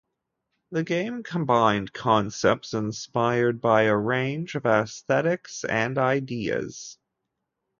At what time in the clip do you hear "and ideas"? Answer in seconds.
5.63-6.97